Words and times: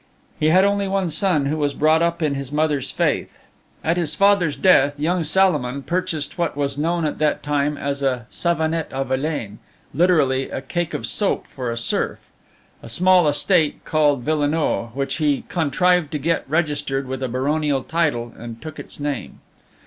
He 0.39 0.47
had 0.49 0.65
only 0.65 0.87
one 0.87 1.11
son, 1.11 1.45
who 1.45 1.57
was 1.57 1.75
brought 1.75 2.01
up 2.01 2.23
in 2.23 2.33
his 2.33 2.51
mother's 2.51 2.89
faith. 2.89 3.37
At 3.83 3.97
his 3.97 4.15
father's 4.15 4.55
death 4.55 4.99
young 4.99 5.23
Salomon 5.23 5.83
purchased 5.83 6.39
what 6.39 6.57
was 6.57 6.75
known 6.75 7.05
at 7.05 7.19
that 7.19 7.43
time 7.43 7.77
as 7.77 8.01
a 8.01 8.25
savonnette 8.31 8.87
a 8.89 9.05
vilain 9.05 9.59
(literally 9.93 10.49
a 10.49 10.59
cake 10.59 10.95
of 10.95 11.05
soap 11.05 11.45
for 11.45 11.69
a 11.69 11.77
serf), 11.77 12.17
a 12.81 12.89
small 12.89 13.27
estate 13.27 13.85
called 13.85 14.23
Villenoix, 14.25 14.87
which 14.95 15.17
he 15.17 15.43
contrived 15.49 16.11
to 16.13 16.17
get 16.17 16.49
registered 16.49 17.07
with 17.07 17.21
a 17.21 17.27
baronial 17.29 17.83
title, 17.83 18.33
and 18.35 18.59
took 18.59 18.79
its 18.79 18.99
name. 18.99 19.39